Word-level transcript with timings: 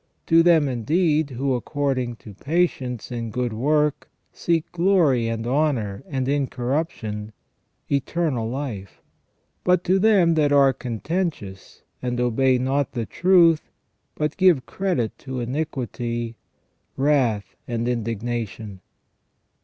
To 0.25 0.41
them, 0.41 0.67
indeed, 0.67 1.29
who 1.29 1.53
according 1.53 2.15
to 2.15 2.33
patience 2.33 3.11
in 3.11 3.29
good 3.29 3.53
work, 3.53 4.09
seek 4.33 4.71
glory 4.71 5.27
and 5.27 5.45
honour 5.45 6.03
and 6.07 6.27
incorruption, 6.27 7.33
eternal 7.87 8.49
life: 8.49 9.03
but 9.63 9.83
to 9.83 9.99
them 9.99 10.33
that 10.33 10.51
are 10.51 10.73
contentious, 10.73 11.83
and 12.01 12.19
obey 12.19 12.57
not 12.57 12.93
the 12.93 13.05
truth, 13.05 13.69
but 14.15 14.37
give 14.37 14.65
credit 14.65 15.15
to 15.19 15.39
iniquity, 15.39 16.35
wrath 16.97 17.55
and 17.67 17.87
indignation. 17.87 18.81